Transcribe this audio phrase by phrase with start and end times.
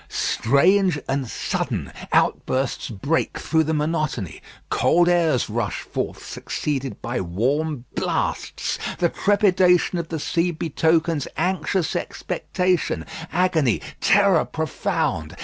[0.09, 4.41] Strange and sudden outbursts break through the monotony.
[4.71, 8.79] Cold airs rush forth, succeeded by warm blasts.
[8.97, 15.35] The trepidation of the sea betokens anxious expectation, agony, terror profound.